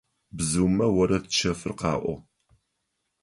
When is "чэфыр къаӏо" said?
1.35-2.15